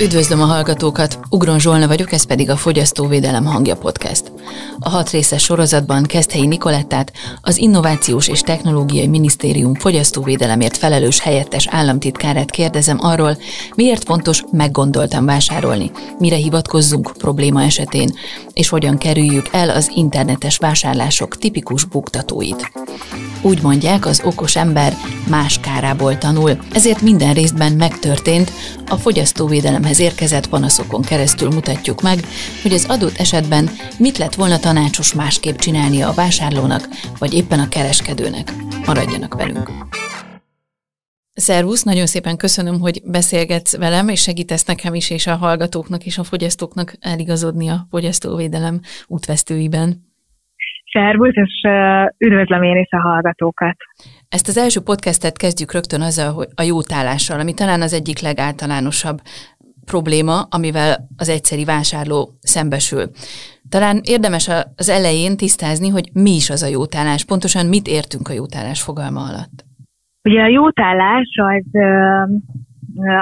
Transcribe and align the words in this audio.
Üdvözlöm 0.00 0.40
a 0.40 0.44
hallgatókat! 0.44 1.18
Ugron 1.30 1.58
Zsolna 1.58 1.86
vagyok, 1.86 2.12
ez 2.12 2.24
pedig 2.24 2.50
a 2.50 2.56
Fogyasztóvédelem 2.56 3.44
hangja 3.44 3.76
podcast. 3.76 4.32
A 4.78 4.88
hat 4.88 5.10
részes 5.10 5.42
sorozatban 5.42 6.02
Keszthelyi 6.02 6.46
Nikolettát, 6.46 7.12
az 7.40 7.56
Innovációs 7.56 8.28
és 8.28 8.40
Technológiai 8.40 9.06
Minisztérium 9.06 9.74
fogyasztóvédelemért 9.74 10.76
felelős 10.76 11.20
helyettes 11.20 11.66
államtitkárát 11.70 12.50
kérdezem 12.50 12.98
arról, 13.00 13.36
miért 13.74 14.04
fontos 14.04 14.44
meggondoltan 14.50 15.24
vásárolni, 15.24 15.90
mire 16.18 16.36
hivatkozzunk 16.36 17.12
probléma 17.18 17.62
esetén, 17.62 18.14
és 18.52 18.68
hogyan 18.68 18.98
kerüljük 18.98 19.48
el 19.50 19.70
az 19.70 19.90
internetes 19.94 20.56
vásárlások 20.56 21.38
tipikus 21.38 21.84
buktatóit. 21.84 22.72
Úgy 23.42 23.62
mondják, 23.62 24.06
az 24.06 24.20
okos 24.24 24.56
ember 24.56 24.96
más 25.28 25.60
kárából 25.60 26.18
tanul, 26.18 26.58
ezért 26.72 27.00
minden 27.00 27.34
részben 27.34 27.72
megtörtént, 27.72 28.52
a 28.88 28.96
fogyasztóvédelemhez 29.82 30.00
érkezett 30.00 30.48
panaszokon 30.48 31.02
keresztül 31.02 31.48
mutatjuk 31.48 32.02
meg, 32.02 32.18
hogy 32.62 32.72
az 32.72 32.86
adott 32.94 33.16
esetben 33.24 33.64
mit 33.98 34.18
lett 34.18 34.34
volna 34.34 34.58
tanácsos 34.58 35.14
másképp 35.14 35.56
csinálnia 35.56 36.08
a 36.08 36.18
vásárlónak, 36.22 36.82
vagy 37.18 37.32
éppen 37.40 37.60
a 37.60 37.68
kereskedőnek. 37.68 38.46
Maradjanak 38.86 39.34
velünk! 39.34 39.68
Szervusz, 41.32 41.82
nagyon 41.82 42.06
szépen 42.06 42.36
köszönöm, 42.36 42.76
hogy 42.80 42.96
beszélgetsz 43.04 43.76
velem, 43.78 44.08
és 44.08 44.20
segítesz 44.20 44.64
nekem 44.64 44.94
is, 44.94 45.10
és 45.10 45.26
a 45.26 45.36
hallgatóknak 45.36 46.02
és 46.04 46.18
a 46.18 46.24
fogyasztóknak 46.24 46.88
eligazodni 47.00 47.68
a 47.68 47.86
fogyasztóvédelem 47.90 48.80
útvesztőiben. 49.06 49.88
Szervusz, 50.92 51.36
és 51.46 51.54
üdvözlöm 52.18 52.62
én 52.62 52.76
is 52.76 52.90
a 52.90 53.00
hallgatókat. 53.00 53.76
Ezt 54.28 54.48
az 54.48 54.56
első 54.56 54.80
podcastet 54.80 55.36
kezdjük 55.36 55.72
rögtön 55.72 56.00
azzal, 56.00 56.32
hogy 56.32 56.48
a 56.54 56.62
jótállással, 56.62 57.40
ami 57.40 57.54
talán 57.54 57.82
az 57.82 57.92
egyik 57.92 58.20
legáltalánosabb 58.20 59.18
probléma, 59.84 60.42
amivel 60.50 60.96
az 61.16 61.28
egyszeri 61.28 61.64
vásárló 61.64 62.30
szembesül. 62.40 63.04
Talán 63.68 64.00
érdemes 64.02 64.48
az 64.76 64.88
elején 64.88 65.36
tisztázni, 65.36 65.88
hogy 65.88 66.06
mi 66.12 66.30
is 66.30 66.50
az 66.50 66.62
a 66.62 66.74
jótállás, 66.78 67.24
pontosan 67.24 67.66
mit 67.66 67.86
értünk 67.86 68.28
a 68.28 68.32
jótállás 68.32 68.82
fogalma 68.82 69.20
alatt. 69.20 69.56
Ugye 70.28 70.42
a 70.42 70.48
jótállás 70.48 71.28
az 71.36 71.80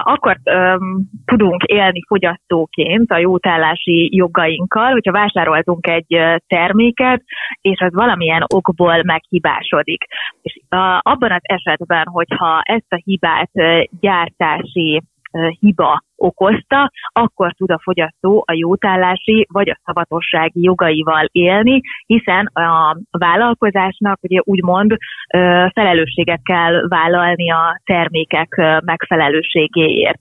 akkor 0.02 0.36
um, 0.44 1.11
tudunk 1.25 1.62
élni 1.62 2.00
fogyasztóként 2.06 3.11
a 3.11 3.19
jótállási 3.19 4.17
jogainkkal, 4.17 4.91
hogyha 4.91 5.12
vásároltunk 5.12 5.86
egy 5.86 6.17
terméket, 6.47 7.22
és 7.61 7.80
az 7.80 7.92
valamilyen 7.92 8.45
okból 8.55 9.02
meghibásodik. 9.02 10.05
És 10.42 10.61
uh, 10.70 10.98
abban 11.02 11.33
az 11.33 11.42
esetben, 11.42 12.06
hogyha 12.06 12.61
ezt 12.62 12.92
a 12.92 13.00
hibát 13.05 13.50
gyártási 14.00 15.02
hiba 15.61 16.03
okozta, 16.17 16.91
akkor 17.12 17.53
tud 17.53 17.70
a 17.70 17.81
fogyasztó 17.83 18.45
a 18.47 18.53
jótállási 18.53 19.47
vagy 19.53 19.70
a 19.70 19.81
szavatossági 19.84 20.62
jogaival 20.62 21.27
élni, 21.33 21.81
hiszen 22.06 22.47
a 22.47 22.97
vállalkozásnak 23.11 24.19
ugye 24.23 24.41
úgymond 24.45 24.97
felelősséget 25.75 26.41
kell 26.42 26.89
vállalni 26.89 27.51
a 27.51 27.81
termékek 27.84 28.48
megfelelőségéért. 28.84 30.19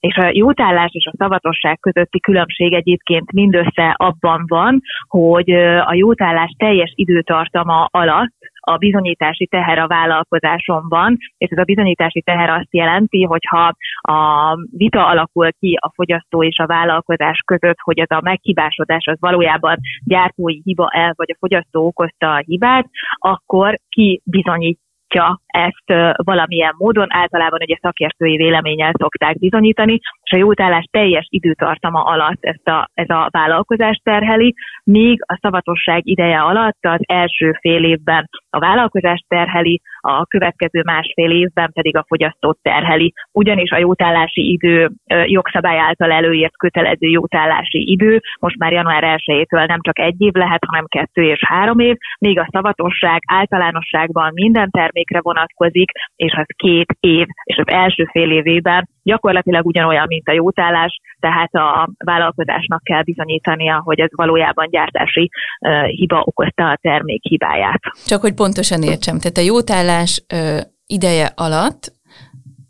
És 0.00 0.16
a 0.16 0.30
jótállás 0.32 0.90
és 0.92 1.06
a 1.06 1.16
szavatosság 1.18 1.78
közötti 1.80 2.20
különbség 2.20 2.72
egyébként 2.72 3.32
mindössze 3.32 3.94
abban 3.96 4.44
van, 4.46 4.80
hogy 5.08 5.50
a 5.84 5.94
jótállás 5.94 6.54
teljes 6.58 6.92
időtartama 6.94 7.88
alatt 7.90 8.34
a 8.60 8.76
bizonyítási 8.76 9.46
teher 9.46 9.78
a 9.78 9.86
vállalkozásomban, 9.86 11.16
és 11.38 11.50
ez 11.50 11.58
a 11.58 11.64
bizonyítási 11.64 12.22
teher 12.22 12.50
azt 12.50 12.74
jelenti, 12.74 13.22
hogyha 13.22 13.72
a 14.00 14.54
vita 14.76 15.06
alakul 15.06 15.48
ki 15.58 15.78
a 15.80 15.92
fogyasztó 15.94 16.42
és 16.42 16.58
a 16.58 16.66
vállalkozás 16.66 17.38
között, 17.46 17.78
hogy 17.82 17.98
ez 17.98 18.10
a 18.10 18.20
meghibásodás 18.22 19.06
az 19.06 19.16
valójában 19.20 19.76
gyártói 20.04 20.60
hiba 20.64 20.88
el, 20.92 21.12
vagy 21.16 21.30
a 21.30 21.36
fogyasztó 21.38 21.86
okozta 21.86 22.34
a 22.34 22.42
hibát, 22.46 22.86
akkor 23.18 23.78
ki 23.88 24.22
bizonyít 24.24 24.78
bizonyítja 25.08 25.40
ezt 25.48 26.14
valamilyen 26.16 26.74
módon, 26.76 27.06
általában 27.10 27.58
ugye 27.62 27.76
szakértői 27.80 28.36
véleménnyel 28.36 28.92
szokták 28.98 29.38
bizonyítani, 29.38 30.00
és 30.22 30.32
a 30.32 30.36
jótállás 30.36 30.84
teljes 30.90 31.26
időtartama 31.28 32.02
alatt 32.02 32.44
ezt 32.44 32.68
a, 32.68 32.88
ez 32.94 33.08
a 33.08 33.28
vállalkozás 33.30 34.00
terheli, 34.02 34.54
míg 34.84 35.22
a 35.26 35.38
szavatosság 35.40 36.06
ideje 36.06 36.40
alatt 36.40 36.78
az 36.80 37.00
első 37.06 37.52
fél 37.60 37.84
évben 37.84 38.28
a 38.50 38.58
vállalkozás 38.58 39.24
terheli, 39.28 39.80
a 40.00 40.26
következő 40.26 40.82
másfél 40.84 41.30
évben 41.30 41.70
pedig 41.72 41.96
a 41.96 42.04
fogyasztót 42.08 42.58
terheli. 42.62 43.12
Ugyanis 43.32 43.70
a 43.70 43.78
jótállási 43.78 44.50
idő 44.52 44.90
jogszabály 45.24 45.78
által 45.78 46.12
előírt 46.12 46.56
kötelező 46.56 47.06
jótállási 47.06 47.90
idő 47.90 48.20
most 48.40 48.58
már 48.58 48.72
január 48.72 49.02
1-től 49.04 49.66
nem 49.66 49.80
csak 49.80 49.98
egy 49.98 50.20
év 50.20 50.32
lehet, 50.32 50.64
hanem 50.66 50.86
kettő 50.86 51.22
és 51.22 51.40
három 51.46 51.78
év, 51.78 51.96
míg 52.18 52.38
a 52.38 52.48
szavatosság 52.52 53.20
általánosságban 53.26 54.30
minden 54.34 54.70
termékre 54.70 55.20
vonatkozik, 55.20 55.37
és 56.16 56.32
az 56.36 56.46
két 56.56 56.96
év, 57.00 57.26
és 57.42 57.56
az 57.56 57.68
első 57.72 58.08
fél 58.12 58.30
évében 58.30 58.88
gyakorlatilag 59.02 59.66
ugyanolyan, 59.66 60.06
mint 60.08 60.28
a 60.28 60.32
jótállás, 60.32 61.00
tehát 61.20 61.54
a 61.54 61.90
vállalkozásnak 62.04 62.82
kell 62.82 63.02
bizonyítania, 63.02 63.80
hogy 63.84 64.00
ez 64.00 64.10
valójában 64.12 64.68
gyártási 64.70 65.30
uh, 65.60 65.84
hiba 65.84 66.22
okozta 66.24 66.70
a 66.70 66.78
termék 66.80 67.22
hibáját. 67.22 67.80
Csak 68.06 68.20
hogy 68.20 68.34
pontosan 68.34 68.82
értsem, 68.82 69.18
tehát 69.18 69.36
a 69.36 69.48
jótállás 69.52 70.24
uh, 70.34 70.60
ideje 70.86 71.32
alatt 71.34 71.92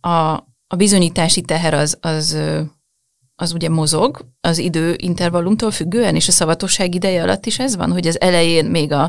a, 0.01 0.33
a 0.67 0.77
bizonyítási 0.77 1.43
teher 1.43 1.75
az, 1.75 1.99
az, 2.03 2.39
az 3.37 3.55
ugye 3.55 3.69
mozog, 3.69 4.19
az 4.41 4.59
időintervallumtól 4.59 5.71
függően, 5.71 6.15
és 6.15 6.29
a 6.29 6.39
szavatosság 6.41 6.95
ideje 6.95 7.23
alatt 7.23 7.45
is 7.47 7.59
ez 7.59 7.77
van, 7.77 7.91
hogy 7.91 8.07
az 8.07 8.21
elején 8.21 8.67
még 8.71 8.93
a, 8.93 9.05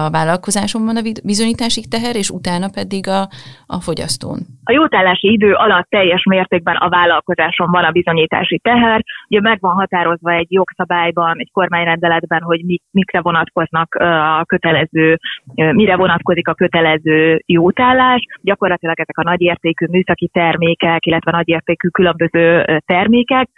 a 0.00 0.10
vállalkozáson 0.10 0.84
van 0.84 0.96
a 0.96 1.02
bizonyítási 1.24 1.82
teher, 1.88 2.16
és 2.16 2.30
utána 2.30 2.68
pedig 2.78 3.08
a, 3.08 3.20
a 3.66 3.78
fogyasztón. 3.86 4.38
A 4.64 4.72
jótállási 4.72 5.32
idő 5.32 5.52
alatt 5.52 5.88
teljes 5.88 6.22
mértékben 6.24 6.76
a 6.76 6.88
vállalkozáson 6.88 7.70
van 7.70 7.84
a 7.84 7.90
bizonyítási 7.90 8.58
teher. 8.58 9.04
Ugye 9.28 9.40
meg 9.40 9.58
van 9.60 9.74
határozva 9.74 10.32
egy 10.32 10.52
jogszabályban, 10.52 11.34
egy 11.38 11.50
kormányrendeletben, 11.52 12.42
hogy 12.42 12.64
mi, 12.64 12.76
mikre 12.90 13.20
vonatkoznak 13.20 13.94
a 14.40 14.44
kötelező, 14.46 15.18
mire 15.54 15.96
vonatkozik 15.96 16.48
a 16.48 16.54
kötelező 16.54 17.42
jótállás. 17.46 18.26
Gyakorlatilag 18.42 19.00
ezek 19.00 19.18
a 19.18 19.22
nagyértékű 19.22 19.86
műszaki 19.90 20.28
termékek, 20.32 21.06
illetve 21.06 21.30
nagyértékű 21.30 21.88
különböző 21.88 22.64
termékek, 22.86 23.48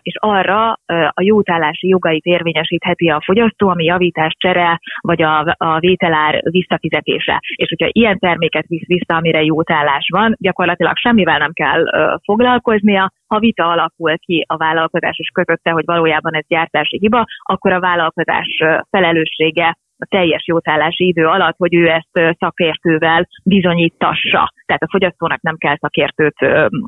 és 0.00 0.14
arra 0.18 0.72
a 1.08 1.22
jótállási 1.22 1.88
jogait 1.88 2.24
érvényesítheti 2.24 3.08
a 3.08 3.22
fogyasztó, 3.24 3.68
ami 3.68 3.84
javítás, 3.84 4.34
csere, 4.38 4.80
vagy 5.00 5.22
a, 5.22 5.54
a 5.56 5.78
vételár 5.78 6.40
visszafizetése. 6.42 7.40
És 7.54 7.68
hogyha 7.68 7.88
ilyen 7.92 8.18
terméket 8.18 8.66
visz 8.66 8.86
vissza, 8.86 9.14
amire 9.14 9.42
jótállás 9.42 10.08
van, 10.12 10.36
gyakorlatilag 10.38 10.96
semmivel 10.96 11.38
nem 11.38 11.52
kell 11.52 11.84
foglalkoznia, 12.24 13.12
ha 13.26 13.38
vita 13.38 13.68
alakul 13.68 14.18
ki 14.18 14.44
a 14.48 14.56
vállalkozás 14.56 15.18
és 15.18 15.28
közötte, 15.28 15.70
hogy 15.70 15.84
valójában 15.84 16.34
ez 16.34 16.46
gyártási 16.46 16.98
hiba, 16.98 17.24
akkor 17.42 17.72
a 17.72 17.80
vállalkozás 17.80 18.62
felelőssége 18.90 19.76
a 19.98 20.06
teljes 20.08 20.46
jótállási 20.46 21.06
idő 21.06 21.26
alatt, 21.26 21.56
hogy 21.56 21.74
ő 21.74 21.88
ezt 21.88 22.36
szakértővel 22.38 23.28
bizonyítassa. 23.44 24.52
Tehát 24.66 24.82
a 24.82 24.88
fogyasztónak 24.90 25.40
nem 25.40 25.56
kell 25.56 25.76
szakértőt 25.76 26.36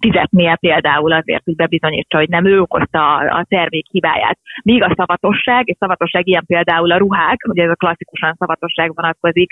fizetnie 0.00 0.56
például 0.56 1.12
azért, 1.12 1.44
hogy 1.44 1.56
bebizonyítsa, 1.56 2.18
hogy 2.18 2.28
nem 2.28 2.46
ő 2.46 2.60
okozta 2.60 3.16
a 3.16 3.44
termék 3.48 3.86
hibáját. 3.90 4.38
Míg 4.62 4.82
a 4.82 4.94
szavatosság, 4.96 5.68
és 5.68 5.76
szavatosság 5.78 6.26
ilyen 6.26 6.44
például 6.46 6.92
a 6.92 6.96
ruhák, 6.96 7.38
ugye 7.48 7.62
ez 7.62 7.70
a 7.70 7.74
klasszikusan 7.74 8.34
szavatosság 8.38 8.94
vonatkozik 8.94 9.50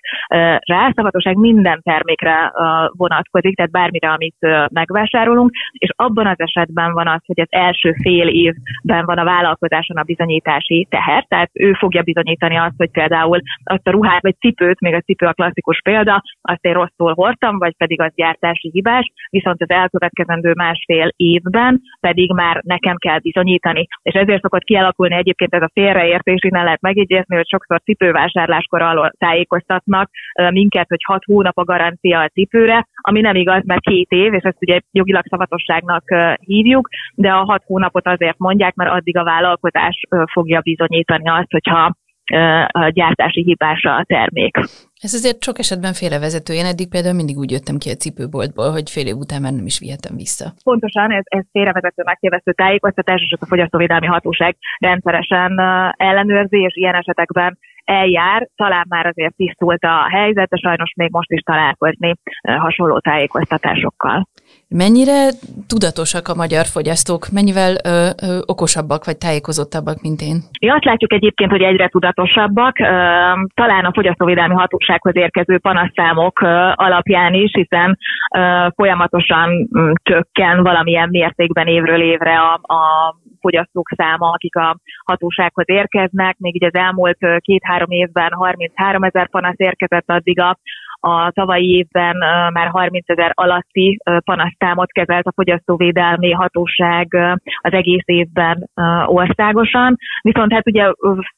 rá, 0.64 0.92
szavatosság 0.94 1.36
minden 1.36 1.80
termékre 1.82 2.52
vonatkozik, 2.90 3.56
tehát 3.56 3.70
bármire, 3.70 4.08
amit 4.08 4.36
megvásárolunk, 4.72 5.50
és 5.72 5.90
abban 5.96 6.26
az 6.26 6.40
esetben 6.40 6.92
van 6.92 7.08
az, 7.08 7.20
hogy 7.26 7.40
az 7.40 7.48
első 7.50 7.94
fél 8.02 8.28
évben 8.28 9.04
van 9.04 9.18
a 9.18 9.24
vállalkozáson 9.24 9.96
a 9.96 10.02
bizonyítási 10.02 10.86
teher, 10.90 11.24
tehát 11.28 11.50
ő 11.52 11.72
fogja 11.72 12.02
bizonyítani 12.02 12.56
azt, 12.56 12.74
hogy 12.76 12.90
például 12.90 13.40
azt 13.64 13.86
a 13.86 13.90
ruhát 13.90 14.22
vagy 14.22 14.36
cipőt, 14.38 14.80
még 14.80 14.94
a 14.94 15.00
cipő 15.00 15.26
a 15.26 15.32
klasszikus 15.32 15.80
példa, 15.82 16.22
azt 16.40 16.64
én 16.64 16.72
rosszul 16.72 17.14
hordtam, 17.14 17.58
vagy 17.58 17.76
pedig 17.76 18.00
az 18.00 18.12
gyártási 18.14 18.70
hibás, 18.72 19.12
viszont 19.30 19.62
az 19.62 19.70
elkövetkezendő 19.70 20.52
másfél 20.54 21.08
évben 21.16 21.80
pedig 22.00 22.32
már 22.32 22.60
nekem 22.64 22.96
kell 22.96 23.18
bizonyítani. 23.18 23.86
És 24.02 24.14
ezért 24.14 24.42
szokott 24.42 24.62
kialakulni 24.62 25.14
egyébként 25.14 25.54
ez 25.54 25.62
a 25.62 25.70
félreértés, 25.72 26.42
innen 26.42 26.64
lehet 26.64 26.80
megjegyezni, 26.80 27.36
hogy 27.36 27.48
sokszor 27.48 27.80
cipővásárláskor 27.80 28.82
alól 28.82 29.12
tájékoztatnak 29.18 30.10
minket, 30.50 30.88
hogy 30.88 31.02
hat 31.04 31.24
hónap 31.24 31.58
a 31.58 31.64
garancia 31.64 32.20
a 32.20 32.28
cipőre, 32.28 32.88
ami 32.94 33.20
nem 33.20 33.34
igaz, 33.34 33.62
mert 33.64 33.80
két 33.80 34.10
év, 34.10 34.32
és 34.34 34.42
ezt 34.42 34.56
ugye 34.60 34.80
jogilag 34.92 35.24
szavatosságnak 35.26 36.04
hívjuk, 36.40 36.88
de 37.14 37.30
a 37.30 37.44
hat 37.44 37.62
hónapot 37.66 38.06
azért 38.06 38.38
mondják, 38.38 38.74
mert 38.74 38.90
addig 38.90 39.16
a 39.16 39.24
vállalkozás 39.24 40.00
fogja 40.32 40.60
bizonyítani 40.60 41.28
azt, 41.28 41.52
hogyha 41.52 41.94
a 42.68 42.88
gyártási 42.88 43.42
hibása 43.42 43.94
a 43.94 44.04
termék. 44.04 44.56
Ez 45.00 45.14
azért 45.14 45.42
sok 45.42 45.58
esetben 45.58 45.92
félrevezető. 45.92 46.52
Én 46.54 46.64
eddig 46.64 46.88
például 46.88 47.14
mindig 47.14 47.36
úgy 47.38 47.50
jöttem 47.50 47.76
ki 47.78 47.90
a 47.90 48.00
cipőboltból, 48.02 48.70
hogy 48.70 48.90
fél 48.90 49.06
év 49.06 49.16
után 49.16 49.40
már 49.42 49.52
nem 49.52 49.66
is 49.66 49.78
vihetem 49.78 50.16
vissza. 50.16 50.52
Pontosan, 50.64 51.12
ez, 51.12 51.24
ez 51.24 51.44
félrevezető 51.52 52.02
megkérdező 52.04 52.52
tájékoztatás, 52.52 53.20
és 53.20 53.36
a 53.40 53.46
Fogyasztóvédelmi 53.46 54.06
Hatóság 54.06 54.56
rendszeresen 54.78 55.60
ellenőrzi, 55.96 56.58
és 56.58 56.74
ilyen 56.76 56.94
esetekben 56.94 57.58
eljár, 57.88 58.48
talán 58.56 58.86
már 58.88 59.06
azért 59.06 59.34
tisztult 59.36 59.82
a 59.84 60.08
helyzet, 60.10 60.48
de 60.48 60.56
sajnos 60.56 60.92
még 60.96 61.10
most 61.12 61.30
is 61.30 61.40
találkozni 61.40 62.14
hasonló 62.42 62.98
tájékoztatásokkal. 62.98 64.28
Mennyire 64.68 65.18
tudatosak 65.66 66.28
a 66.28 66.34
magyar 66.34 66.64
fogyasztók? 66.66 67.22
Mennyivel 67.32 67.72
ö, 67.84 68.08
ö, 68.26 68.38
okosabbak 68.46 69.04
vagy 69.04 69.18
tájékozottabbak, 69.18 70.02
mint 70.02 70.20
én? 70.20 70.36
Mi 70.60 70.68
azt 70.70 70.84
látjuk 70.84 71.12
egyébként, 71.12 71.50
hogy 71.50 71.62
egyre 71.62 71.88
tudatosabbak. 71.88 72.78
Ö, 72.78 72.84
talán 73.54 73.84
a 73.84 73.92
fogyasztóvédelmi 73.94 74.54
hatósághoz 74.54 75.16
érkező 75.16 75.58
panaszszámok 75.58 76.40
ö, 76.40 76.70
alapján 76.74 77.34
is, 77.34 77.50
hiszen 77.52 77.98
ö, 78.36 78.66
folyamatosan 78.74 79.68
ö, 79.72 79.80
mm, 79.80 79.92
csökken 80.02 80.62
valamilyen 80.62 81.08
mértékben 81.10 81.66
évről 81.66 82.02
évre 82.02 82.38
a, 82.38 82.52
a 82.74 82.80
fogyasztók 83.40 83.88
száma, 83.96 84.30
akik 84.30 84.56
a 84.56 84.76
hatósághoz 85.04 85.68
érkeznek. 85.68 86.36
Még 86.38 86.54
így 86.54 86.64
az 86.64 86.74
elmúlt 86.74 87.18
két-három 87.38 87.90
évben 87.90 88.32
33 88.32 89.02
ezer 89.02 89.28
panasz 89.28 89.58
érkezett, 89.58 90.10
addig 90.10 90.40
a 90.40 90.58
a 91.00 91.30
tavalyi 91.30 91.76
évben 91.76 92.16
már 92.52 92.68
30 92.68 93.08
ezer 93.08 93.32
alatti 93.34 93.98
panasztámot 94.24 94.92
kezelt 94.92 95.26
a 95.26 95.32
fogyasztóvédelmi 95.34 96.32
hatóság 96.32 97.08
az 97.60 97.72
egész 97.72 98.04
évben 98.04 98.70
országosan. 99.06 99.96
Viszont 100.22 100.52
hát 100.52 100.66
ugye 100.66 100.92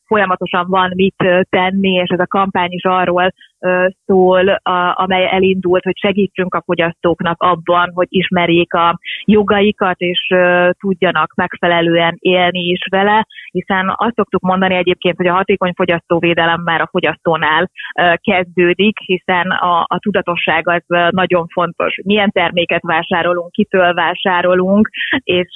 folyamatosan 0.06 0.67
van 0.69 0.93
mit 0.94 1.25
tenni, 1.49 1.91
és 1.91 2.08
ez 2.08 2.20
a 2.20 2.26
kampány 2.26 2.73
is 2.73 2.85
arról 2.85 3.32
szól, 4.06 4.60
amely 4.94 5.28
elindult, 5.30 5.82
hogy 5.82 5.98
segítsünk 5.98 6.54
a 6.54 6.62
fogyasztóknak 6.64 7.42
abban, 7.42 7.90
hogy 7.94 8.06
ismerjék 8.10 8.74
a 8.74 8.98
jogaikat, 9.24 9.98
és 10.00 10.34
tudjanak 10.78 11.34
megfelelően 11.34 12.16
élni 12.18 12.60
is 12.60 12.80
vele, 12.90 13.26
hiszen 13.50 13.92
azt 13.96 14.14
szoktuk 14.14 14.40
mondani 14.40 14.74
egyébként, 14.74 15.16
hogy 15.16 15.26
a 15.26 15.34
hatékony 15.34 15.72
fogyasztóvédelem 15.74 16.60
már 16.64 16.80
a 16.80 16.88
fogyasztónál 16.90 17.70
kezdődik, 18.14 18.98
hiszen 18.98 19.50
a, 19.50 19.80
a 19.80 19.98
tudatosság 19.98 20.68
az 20.68 20.82
nagyon 21.10 21.46
fontos. 21.46 21.94
Milyen 22.04 22.30
terméket 22.30 22.82
vásárolunk, 22.82 23.50
kitől 23.50 23.94
vásárolunk, 23.94 24.88
és 25.22 25.48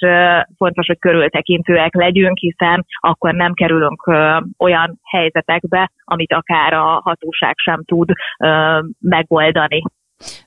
fontos, 0.56 0.86
hogy 0.86 0.98
körültekintőek 0.98 1.94
legyünk, 1.94 2.38
hiszen 2.38 2.86
akkor 3.00 3.34
nem 3.34 3.52
kerülünk 3.52 4.10
olyan 4.58 5.00
helyzetekbe, 5.04 5.90
amit 6.04 6.32
akár 6.32 6.72
a 6.72 7.00
hatóság 7.04 7.54
sem 7.56 7.82
tud 7.84 7.93
megoldani. 8.98 9.82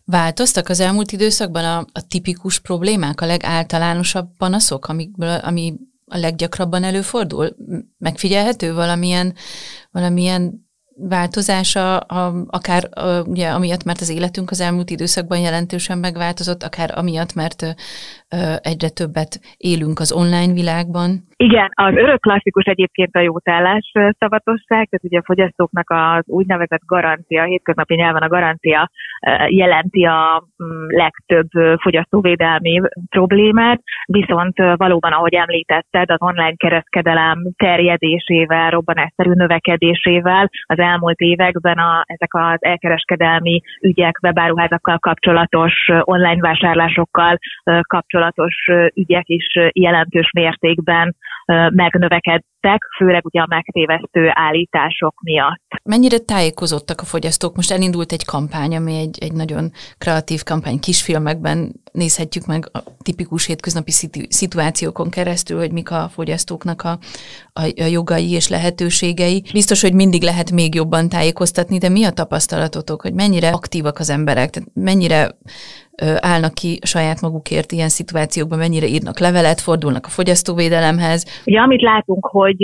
Változtak 0.06 0.70
az 0.70 0.80
elmúlt 0.80 1.12
időszakban 1.12 1.64
a, 1.64 1.78
a 1.78 2.06
tipikus 2.08 2.60
problémák, 2.60 3.22
a 3.22 3.26
legáltalánosabb 3.26 4.28
panaszok, 4.38 4.88
amikből, 4.88 5.40
ami 5.44 5.74
a 6.06 6.18
leggyakrabban 6.18 6.84
előfordul? 6.84 7.56
Megfigyelhető 7.98 8.74
valamilyen, 8.74 9.34
valamilyen 9.92 10.68
változása, 11.00 11.98
a, 11.98 12.46
akár 12.48 12.90
a, 12.92 13.22
ugye 13.22 13.50
amiatt, 13.50 13.84
mert 13.84 14.02
az 14.02 14.10
életünk 14.10 14.52
az 14.52 14.62
elmúlt 14.62 14.90
időszakban 14.90 15.40
jelentősen 15.40 15.98
megváltozott, 15.98 16.64
akár 16.64 16.98
amiatt, 16.98 17.34
mert 17.34 17.62
ö, 17.62 17.70
egyre 18.62 18.90
többet 18.90 19.40
élünk 19.58 20.00
az 20.00 20.12
online 20.12 20.54
világban? 20.54 21.26
Igen, 21.36 21.70
az 21.74 21.94
örök 21.94 22.22
klasszikus 22.22 22.64
egyébként 22.64 23.16
a 23.16 23.20
jótállás 23.20 23.92
szavatosság, 23.94 24.88
tehát 24.90 25.04
ugye 25.04 25.18
a 25.18 25.24
fogyasztóknak 25.26 25.90
az 25.90 26.24
úgynevezett 26.26 26.82
garancia, 26.86 27.44
hétköznapi 27.44 27.96
nyelven 27.96 28.22
a 28.22 28.28
garancia 28.28 28.90
jelenti 29.48 30.06
a 30.06 30.44
mm, 30.64 30.88
legtöbb 30.88 31.48
fogyasztóvédelmi 31.82 32.82
problémát, 33.10 33.82
viszont 34.06 34.58
valóban, 34.76 35.12
ahogy 35.12 35.34
említetted, 35.34 36.12
az 36.12 36.22
online 36.22 36.56
kereskedelem 36.56 37.38
terjedésével, 37.58 38.70
robbanásszerű 38.70 39.32
növekedésével 39.32 40.50
az 40.64 40.80
elmúlt 40.80 41.20
években 41.20 41.78
a, 41.78 42.04
ezek 42.06 42.34
az 42.34 42.58
elkereskedelmi 42.60 43.62
ügyek, 43.82 44.20
webáruházakkal 44.22 44.98
kapcsolatos, 45.00 45.74
online 46.02 46.42
vásárlásokkal 46.42 47.38
kapcsolatos 47.82 48.17
ügyek 48.94 49.28
is 49.28 49.46
jelentős 49.74 50.32
mértékben 50.34 51.16
megnövekedtek, 51.70 52.82
főleg 52.98 53.26
ugye 53.26 53.42
a 53.42 53.46
megtévesztő 53.50 54.30
állítások 54.34 55.22
miatt. 55.24 55.66
Mennyire 55.84 56.18
tájékozottak 56.18 57.02
a 57.02 57.06
fogyasztók? 57.06 57.56
Most 57.56 57.72
elindult 57.72 58.12
egy 58.12 58.26
kampány, 58.26 58.76
ami 58.76 58.98
egy, 58.98 59.18
egy 59.22 59.34
nagyon 59.34 59.72
kreatív 59.98 60.44
kampány 60.44 60.80
kisfilmekben 60.80 61.72
nézhetjük 61.92 62.46
meg 62.46 62.70
a 62.74 62.80
tipikus 63.02 63.46
hétköznapi 63.46 63.92
szituációkon 64.30 65.10
keresztül, 65.10 65.58
hogy 65.58 65.72
mik 65.72 65.92
a 65.92 66.08
fogyasztóknak 66.10 66.82
a, 66.82 66.98
a, 67.54 67.86
jogai 67.92 68.32
és 68.32 68.50
lehetőségei. 68.50 69.44
Biztos, 69.54 69.82
hogy 69.82 69.94
mindig 69.94 70.22
lehet 70.22 70.52
még 70.52 70.76
jobban 70.76 71.10
tájékoztatni, 71.10 71.78
de 71.78 71.90
mi 71.90 72.04
a 72.04 72.12
tapasztalatotok, 72.12 73.02
hogy 73.02 73.14
mennyire 73.14 73.50
aktívak 73.50 74.00
az 74.00 74.10
emberek, 74.10 74.50
tehát 74.50 74.70
mennyire 74.74 75.38
állnak 76.20 76.54
ki 76.54 76.80
saját 76.82 77.22
magukért 77.22 77.72
ilyen 77.72 77.90
szituációkban, 77.90 78.58
mennyire 78.58 78.88
írnak 78.88 79.20
levelet, 79.20 79.62
fordulnak 79.62 80.06
a 80.06 80.16
fogyasztóvédelemhez. 80.18 81.44
Ugye 81.46 81.60
amit 81.60 81.82
látunk, 81.82 82.26
hogy 82.26 82.64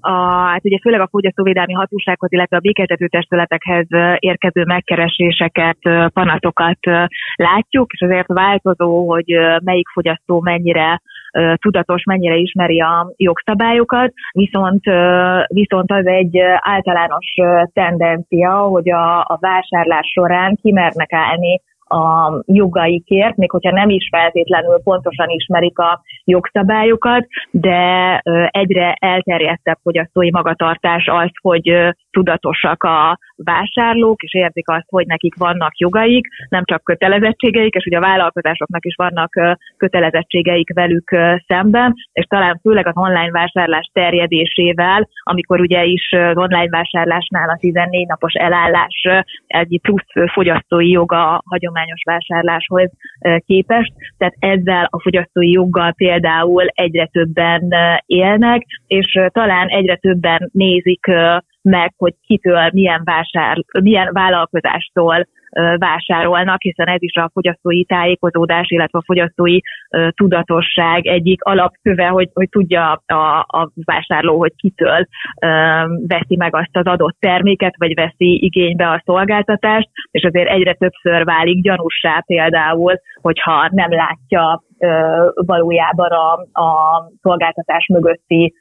a, 0.00 0.16
hát 0.52 0.64
ugye 0.64 0.78
főleg 0.82 1.00
a 1.00 1.08
fogyasztóvédelmi 1.10 1.72
hatósághoz, 1.72 2.32
illetve 2.32 2.56
a 2.56 2.60
béketető 2.60 3.06
testületekhez 3.06 3.86
érkező 4.18 4.64
megkereséseket, 4.64 5.78
panaszokat 6.12 6.78
látjuk, 7.36 7.92
és 7.92 8.00
azért 8.00 8.28
változó, 8.36 9.08
hogy 9.08 9.24
melyik 9.64 9.88
fogyasztó 9.88 10.40
mennyire 10.40 11.00
tudatos, 11.54 12.04
mennyire 12.04 12.34
ismeri 12.34 12.80
a 12.80 13.12
jogszabályokat, 13.16 14.12
viszont, 14.32 14.82
viszont 15.46 15.92
az 15.92 16.06
egy 16.06 16.38
általános 16.60 17.26
tendencia, 17.72 18.58
hogy 18.58 18.90
a, 18.90 19.18
a 19.18 19.36
vásárlás 19.40 20.06
során 20.14 20.58
kimernek 20.62 21.12
állni 21.12 21.60
a 21.88 22.42
jogaikért, 22.46 23.36
még 23.36 23.50
hogyha 23.50 23.70
nem 23.70 23.88
is 23.88 24.08
feltétlenül 24.10 24.80
pontosan 24.84 25.28
ismerik 25.28 25.78
a 25.78 26.00
jogszabályokat, 26.24 27.26
de 27.50 28.18
egyre 28.50 28.96
elterjedtebb 28.98 29.78
fogyasztói 29.82 30.30
magatartás 30.30 31.06
az, 31.06 31.30
hogy 31.40 31.94
tudatosak 32.16 32.82
a 32.82 33.18
vásárlók, 33.36 34.22
és 34.22 34.34
érzik 34.34 34.68
azt, 34.68 34.86
hogy 34.88 35.06
nekik 35.06 35.34
vannak 35.36 35.78
jogaik, 35.78 36.26
nem 36.48 36.64
csak 36.64 36.84
kötelezettségeik, 36.84 37.74
és 37.74 37.84
ugye 37.84 37.96
a 37.96 38.00
vállalkozásoknak 38.10 38.84
is 38.84 38.94
vannak 38.94 39.32
kötelezettségeik 39.76 40.74
velük 40.74 41.08
szemben, 41.46 41.94
és 42.12 42.24
talán 42.24 42.58
főleg 42.62 42.86
az 42.86 42.96
online 42.96 43.30
vásárlás 43.30 43.90
terjedésével, 43.92 45.08
amikor 45.22 45.60
ugye 45.60 45.84
is 45.84 46.12
az 46.12 46.36
online 46.36 46.68
vásárlásnál 46.70 47.48
a 47.48 47.56
14 47.60 48.06
napos 48.06 48.32
elállás 48.32 49.06
egy 49.46 49.78
plusz 49.82 50.30
fogyasztói 50.32 50.90
joga 50.90 51.42
hagyományos 51.44 52.02
vásárláshoz 52.04 52.90
képest, 53.46 53.92
tehát 54.18 54.34
ezzel 54.38 54.86
a 54.90 55.00
fogyasztói 55.00 55.50
joggal 55.50 55.92
például 55.92 56.66
egyre 56.66 57.06
többen 57.06 57.62
élnek, 58.06 58.62
és 58.86 59.20
talán 59.32 59.68
egyre 59.68 59.96
többen 59.96 60.50
nézik 60.52 61.06
meg, 61.68 61.92
hogy 61.96 62.14
kitől, 62.26 62.70
milyen, 62.72 63.00
vásár, 63.04 63.56
milyen 63.82 64.08
vállalkozástól 64.12 65.26
vásárolnak, 65.78 66.62
hiszen 66.62 66.86
ez 66.86 67.02
is 67.02 67.14
a 67.14 67.30
fogyasztói 67.32 67.84
tájékozódás, 67.84 68.70
illetve 68.70 68.98
a 68.98 69.04
fogyasztói 69.04 69.58
tudatosság 70.14 71.06
egyik 71.06 71.42
alapköve, 71.42 72.06
hogy, 72.06 72.28
hogy 72.34 72.48
tudja 72.48 73.02
a, 73.06 73.38
a 73.38 73.70
vásárló, 73.84 74.38
hogy 74.38 74.52
kitől 74.56 75.06
veszi 76.06 76.36
meg 76.36 76.56
azt 76.56 76.76
az 76.76 76.86
adott 76.86 77.16
terméket, 77.20 77.74
vagy 77.78 77.94
veszi 77.94 78.44
igénybe 78.44 78.88
a 78.88 79.02
szolgáltatást, 79.04 79.88
és 80.10 80.22
azért 80.22 80.48
egyre 80.48 80.74
többször 80.74 81.24
válik 81.24 81.62
gyanussá 81.62 82.22
például, 82.26 83.00
hogyha 83.20 83.68
nem 83.72 83.90
látja 83.90 84.62
valójában 85.34 86.10
a, 86.10 86.60
a 86.60 87.02
szolgáltatás 87.22 87.86
mögötti 87.86 88.54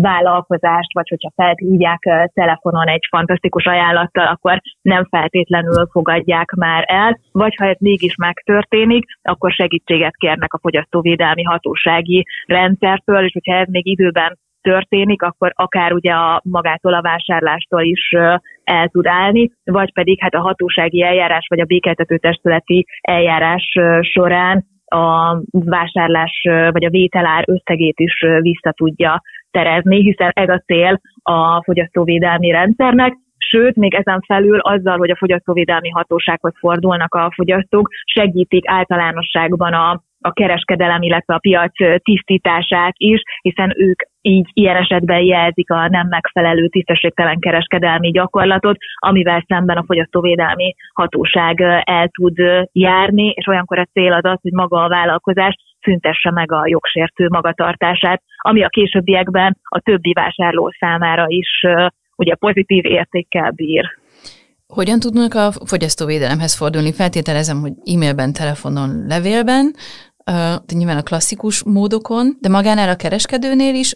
vállalkozást, 0.00 0.92
vagy 0.92 1.08
hogyha 1.08 1.32
felhívják 1.36 2.30
telefonon 2.32 2.88
egy 2.88 3.06
fantasztikus 3.10 3.64
ajánlattal, 3.64 4.26
akkor 4.26 4.60
nem 4.82 5.04
feltétlenül 5.10 5.86
fogadják 5.90 6.50
már 6.50 6.84
el, 6.86 7.18
vagy 7.32 7.54
ha 7.54 7.66
ez 7.66 7.76
mégis 7.78 8.16
megtörténik, 8.16 9.04
akkor 9.22 9.52
segítséget 9.52 10.16
kérnek 10.16 10.52
a 10.52 10.58
fogyasztóvédelmi 10.58 11.42
hatósági 11.42 12.26
rendszertől, 12.46 13.24
és 13.24 13.32
hogyha 13.32 13.54
ez 13.54 13.68
még 13.68 13.86
időben 13.86 14.38
történik, 14.60 15.22
akkor 15.22 15.52
akár 15.54 15.92
ugye 15.92 16.12
a 16.12 16.40
magától 16.44 16.94
a 16.94 17.02
vásárlástól 17.02 17.82
is 17.82 18.10
el 18.64 18.88
tud 18.88 19.06
állni, 19.06 19.50
vagy 19.64 19.92
pedig 19.92 20.20
hát 20.20 20.34
a 20.34 20.40
hatósági 20.40 21.02
eljárás, 21.02 21.46
vagy 21.48 21.60
a 21.60 21.64
békeltető 21.64 22.18
testületi 22.18 22.86
eljárás 23.00 23.78
során 24.00 24.64
a 24.84 25.40
vásárlás 25.50 26.40
vagy 26.70 26.84
a 26.84 26.90
vételár 26.90 27.44
összegét 27.46 27.98
is 27.98 28.14
vissza 28.40 28.72
tudja 28.72 29.22
terezni, 29.56 30.02
hiszen 30.02 30.30
ez 30.34 30.48
a 30.48 30.62
cél 30.66 31.00
a 31.22 31.62
fogyasztóvédelmi 31.64 32.50
rendszernek, 32.50 33.12
Sőt, 33.50 33.76
még 33.76 33.94
ezen 33.94 34.20
felül 34.26 34.58
azzal, 34.58 34.98
hogy 34.98 35.10
a 35.10 35.16
fogyasztóvédelmi 35.16 35.90
hatósághoz 35.90 36.52
fordulnak 36.58 37.14
a 37.14 37.32
fogyasztók, 37.34 37.88
segítik 38.04 38.68
általánosságban 38.68 39.72
a, 39.72 40.02
a 40.20 40.32
kereskedelem, 40.32 41.02
illetve 41.02 41.34
a 41.34 41.38
piac 41.38 41.72
tisztítását 42.02 42.94
is, 42.96 43.22
hiszen 43.40 43.72
ők 43.76 44.00
így 44.20 44.48
ilyen 44.52 44.76
esetben 44.76 45.20
jelzik 45.20 45.70
a 45.70 45.88
nem 45.88 46.06
megfelelő 46.08 46.68
tisztességtelen 46.68 47.38
kereskedelmi 47.38 48.10
gyakorlatot, 48.10 48.76
amivel 48.98 49.44
szemben 49.48 49.76
a 49.76 49.84
fogyasztóvédelmi 49.86 50.74
hatóság 50.94 51.60
el 51.84 52.08
tud 52.08 52.36
járni, 52.72 53.28
és 53.28 53.46
olyankor 53.46 53.78
a 53.78 53.88
cél 53.92 54.12
az 54.12 54.24
az, 54.24 54.38
hogy 54.40 54.52
maga 54.52 54.82
a 54.82 54.88
vállalkozás 54.88 55.54
szüntesse 55.84 56.30
meg 56.30 56.52
a 56.52 56.66
jogsértő 56.66 57.26
magatartását, 57.28 58.22
ami 58.36 58.64
a 58.64 58.68
későbbiekben 58.68 59.58
a 59.62 59.80
többi 59.80 60.12
vásárló 60.12 60.72
számára 60.78 61.24
is 61.28 61.48
ugye 62.16 62.34
pozitív 62.34 62.84
értékkel 62.84 63.50
bír. 63.50 63.84
Hogyan 64.66 64.98
tudnak 65.00 65.34
a 65.34 65.50
fogyasztóvédelemhez 65.66 66.56
fordulni? 66.56 66.92
Feltételezem, 66.92 67.58
hogy 67.60 67.72
e-mailben, 67.94 68.32
telefonon, 68.32 68.90
levélben, 69.06 69.64
uh, 70.30 70.76
nyilván 70.78 70.96
a 70.96 71.08
klasszikus 71.10 71.64
módokon, 71.64 72.24
de 72.40 72.48
magánál 72.48 72.88
a 72.88 73.00
kereskedőnél 73.02 73.74
is 73.74 73.90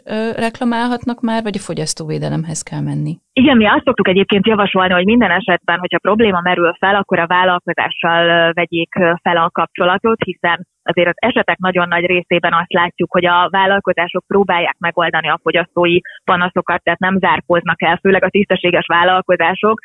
reklamálhatnak 0.47 1.21
már, 1.21 1.43
vagy 1.43 1.57
a 1.57 1.67
fogyasztóvédelemhez 1.69 2.63
kell 2.63 2.83
menni? 2.91 3.13
Igen, 3.33 3.57
mi 3.57 3.67
azt 3.67 3.85
szoktuk 3.85 4.09
egyébként 4.09 4.47
javasolni, 4.47 4.93
hogy 4.93 5.05
minden 5.05 5.31
esetben, 5.31 5.79
hogyha 5.79 5.99
probléma 5.99 6.41
merül 6.41 6.73
fel, 6.79 6.95
akkor 6.95 7.19
a 7.19 7.27
vállalkozással 7.27 8.53
vegyék 8.53 8.93
fel 9.23 9.37
a 9.37 9.51
kapcsolatot, 9.51 10.23
hiszen 10.25 10.67
azért 10.89 11.09
az 11.09 11.15
esetek 11.17 11.59
nagyon 11.59 11.89
nagy 11.89 12.07
részében 12.07 12.53
azt 12.53 12.73
látjuk, 12.73 13.13
hogy 13.13 13.27
a 13.27 13.49
vállalkozások 13.51 14.25
próbálják 14.27 14.77
megoldani 14.79 15.29
a 15.29 15.41
fogyasztói 15.43 15.99
panaszokat, 16.25 16.83
tehát 16.83 16.99
nem 16.99 17.19
zárkóznak 17.19 17.83
el, 17.83 17.99
főleg 18.03 18.25
a 18.25 18.29
tisztességes 18.29 18.87
vállalkozások 18.87 19.81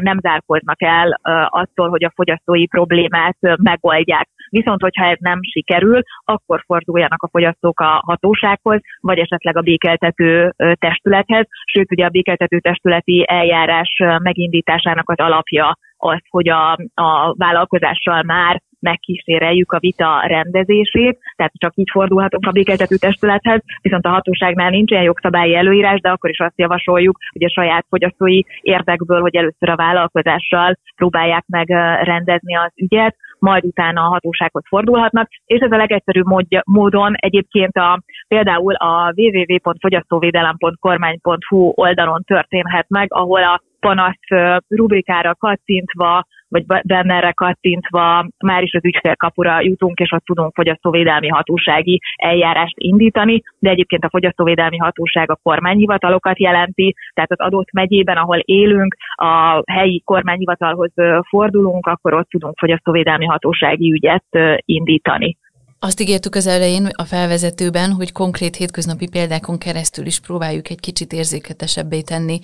nem 0.00 0.18
zárkóznak 0.20 0.82
el 0.82 1.18
attól, 1.48 1.88
hogy 1.88 2.04
a 2.04 2.12
fogyasztói 2.14 2.66
problémát 2.66 3.36
megoldják. 3.40 4.28
Viszont, 4.50 4.80
hogyha 4.80 5.04
ez 5.04 5.16
nem 5.20 5.38
sikerül, 5.42 6.00
akkor 6.24 6.62
forduljanak 6.66 7.22
a 7.22 7.28
fogyasztók 7.28 7.80
a 7.80 8.02
hatósághoz, 8.06 8.80
vagy 9.00 9.18
esetleg 9.18 9.56
a 9.56 9.60
békeltető 9.60 10.54
testülethez. 10.74 11.46
Sőt, 11.64 11.90
ugye 11.90 12.04
a 12.04 12.08
békeltető 12.08 12.58
testületi 12.58 13.24
eljárás 13.28 14.02
megindításának 14.22 15.10
az 15.10 15.18
alapja 15.18 15.76
az, 15.96 16.20
hogy 16.28 16.48
a, 16.48 16.72
a 16.94 17.34
vállalkozással 17.36 18.22
már 18.22 18.60
megkíséreljük 18.80 19.72
a 19.72 19.78
vita 19.78 20.22
rendezését, 20.26 21.18
tehát 21.36 21.52
csak 21.58 21.72
így 21.74 21.88
fordulhatunk 21.92 22.46
a 22.46 22.50
békeltető 22.50 22.96
testülethez, 22.96 23.62
viszont 23.82 24.04
a 24.04 24.10
hatóságnál 24.10 24.70
nincs 24.70 24.90
ilyen 24.90 25.02
jogszabályi 25.02 25.54
előírás, 25.54 26.00
de 26.00 26.08
akkor 26.08 26.30
is 26.30 26.38
azt 26.38 26.58
javasoljuk, 26.58 27.18
hogy 27.32 27.44
a 27.44 27.50
saját 27.50 27.86
fogyasztói 27.88 28.40
érdekből, 28.60 29.20
hogy 29.20 29.36
először 29.36 29.68
a 29.68 29.76
vállalkozással 29.76 30.78
próbálják 30.96 31.44
meg 31.46 31.68
rendezni 32.04 32.56
az 32.56 32.72
ügyet, 32.76 33.16
majd 33.38 33.64
utána 33.64 34.00
a 34.00 34.08
hatósághoz 34.08 34.62
fordulhatnak, 34.68 35.28
és 35.44 35.60
ez 35.60 35.72
a 35.72 35.76
legegyszerűbb 35.76 36.26
módon 36.64 37.14
egyébként 37.14 37.76
a, 37.76 38.02
például 38.28 38.74
a 38.74 39.12
www.fogyasztóvédelem.kormány.hu 39.16 41.72
oldalon 41.74 42.22
történhet 42.22 42.88
meg, 42.88 43.12
ahol 43.12 43.42
a 43.42 43.62
panasz 43.80 44.60
rubrikára 44.68 45.34
kattintva, 45.34 46.26
vagy 46.48 46.64
bennerre 46.84 47.32
kattintva 47.32 48.28
már 48.44 48.62
is 48.62 48.74
az 48.74 48.84
ügyfélkapura 48.84 49.60
jutunk, 49.60 49.98
és 49.98 50.12
ott 50.12 50.24
tudunk 50.24 50.54
fogyasztóvédelmi 50.54 51.28
hatósági 51.28 52.00
eljárást 52.16 52.74
indítani, 52.76 53.42
de 53.58 53.70
egyébként 53.70 54.04
a 54.04 54.08
fogyasztóvédelmi 54.08 54.76
hatóság 54.76 55.30
a 55.30 55.38
kormányhivatalokat 55.42 56.38
jelenti, 56.38 56.94
tehát 57.14 57.30
az 57.30 57.40
adott 57.40 57.72
megyében, 57.72 58.16
ahol 58.16 58.38
élünk, 58.38 58.96
a 59.14 59.62
helyi 59.72 60.02
kormányhivatalhoz 60.04 60.92
fordulunk, 61.28 61.86
akkor 61.86 62.14
ott 62.14 62.28
tudunk 62.28 62.58
fogyasztóvédelmi 62.58 63.26
hatósági 63.26 63.92
ügyet 63.92 64.26
indítani. 64.64 65.36
Azt 65.80 66.00
ígértük 66.00 66.34
az 66.34 66.46
elején 66.46 66.86
a 66.86 67.04
felvezetőben, 67.04 67.92
hogy 67.92 68.12
konkrét 68.12 68.56
hétköznapi 68.56 69.08
példákon 69.08 69.58
keresztül 69.58 70.06
is 70.06 70.20
próbáljuk 70.20 70.70
egy 70.70 70.80
kicsit 70.80 71.12
érzéketesebbé 71.12 72.00
tenni 72.00 72.40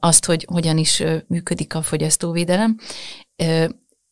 azt, 0.00 0.24
hogy 0.24 0.46
hogyan 0.50 0.78
is 0.78 1.02
működik 1.26 1.74
a 1.74 1.82
fogyasztóvédelem. 1.82 2.76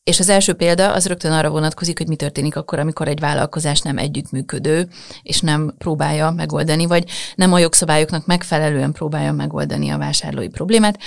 És 0.04 0.20
az 0.20 0.28
első 0.28 0.52
példa 0.52 0.92
az 0.92 1.06
rögtön 1.06 1.32
arra 1.32 1.50
vonatkozik, 1.50 1.98
hogy 1.98 2.08
mi 2.08 2.16
történik 2.16 2.56
akkor, 2.56 2.78
amikor 2.78 3.08
egy 3.08 3.20
vállalkozás 3.20 3.80
nem 3.80 3.98
együttműködő, 3.98 4.88
és 5.22 5.40
nem 5.40 5.74
próbálja 5.78 6.30
megoldani, 6.30 6.86
vagy 6.86 7.10
nem 7.34 7.52
a 7.52 7.58
jogszabályoknak 7.58 8.26
megfelelően 8.26 8.92
próbálja 8.92 9.32
megoldani 9.32 9.90
a 9.90 9.98
vásárlói 9.98 10.48
problémát 10.48 10.98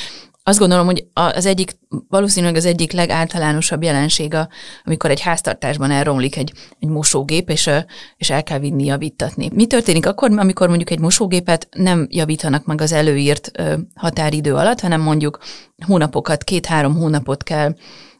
azt 0.45 0.59
gondolom, 0.59 0.85
hogy 0.85 1.07
az 1.13 1.45
egyik, 1.45 1.77
valószínűleg 2.07 2.55
az 2.55 2.65
egyik 2.65 2.91
legáltalánosabb 2.91 3.83
jelenség, 3.83 4.35
amikor 4.83 5.09
egy 5.09 5.21
háztartásban 5.21 5.91
elromlik 5.91 6.37
egy, 6.37 6.53
egy 6.79 6.89
mosógép, 6.89 7.49
és, 7.49 7.69
és 8.17 8.29
el 8.29 8.43
kell 8.43 8.59
vinni 8.59 8.85
javítatni. 8.85 9.49
Mi 9.53 9.65
történik 9.65 10.05
akkor, 10.05 10.31
amikor 10.39 10.67
mondjuk 10.67 10.89
egy 10.89 10.99
mosógépet 10.99 11.67
nem 11.71 12.07
javítanak 12.09 12.65
meg 12.65 12.81
az 12.81 12.91
előírt 12.91 13.51
határidő 13.95 14.55
alatt, 14.55 14.79
hanem 14.79 15.01
mondjuk 15.01 15.39
hónapokat, 15.85 16.43
két-három 16.43 16.95
hónapot 16.95 17.43
kell, 17.43 17.75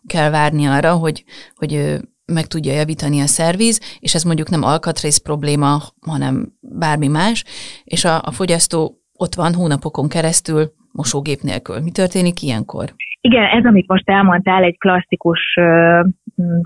kell 0.08 0.30
várni 0.30 0.66
arra, 0.66 0.94
hogy, 0.94 1.24
hogy 1.56 2.00
meg 2.26 2.48
tudja 2.48 2.74
javítani 2.74 3.22
a 3.22 3.28
szerviz, 3.28 3.80
és 4.00 4.16
ez 4.16 4.24
mondjuk 4.24 4.50
nem 4.50 4.64
alkatrész 4.64 5.18
probléma, 5.18 5.84
hanem 6.00 6.54
bármi 6.60 7.08
más, 7.08 7.44
és 7.84 8.06
a, 8.06 8.22
a 8.22 8.32
fogyasztó 8.32 9.02
ott 9.14 9.36
van 9.36 9.54
hónapokon 9.54 10.08
keresztül 10.08 10.74
mosógép 10.94 11.40
nélkül. 11.42 11.80
Mi 11.80 11.92
történik 11.92 12.42
ilyenkor? 12.42 12.86
Igen, 13.22 13.44
ez, 13.44 13.66
amit 13.66 13.88
most 13.88 14.10
elmondtál, 14.10 14.64
egy 14.64 14.78
klasszikus 14.78 15.40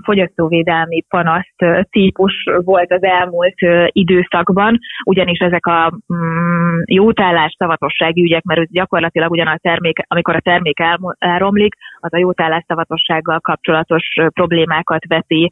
fogyasztóvédelmi 0.04 1.04
panaszt 1.08 1.86
típus 1.90 2.34
volt 2.64 2.92
az 2.92 3.02
elmúlt 3.02 3.54
időszakban, 3.88 4.78
ugyanis 5.04 5.38
ezek 5.38 5.66
a 5.66 5.92
mm, 6.14 6.80
jótállás 6.84 7.54
szavatossági 7.58 8.22
ügyek, 8.22 8.42
mert 8.42 8.70
gyakorlatilag 8.70 9.30
ugyan 9.30 9.46
a 9.46 9.58
termék, 9.62 9.98
amikor 10.06 10.36
a 10.36 10.40
termék 10.40 10.78
elromlik, 11.18 11.74
az 12.00 12.14
a 12.14 12.18
jótállás 12.18 12.64
szavatossággal 12.66 13.40
kapcsolatos 13.40 14.04
problémákat 14.32 15.06
veti 15.08 15.50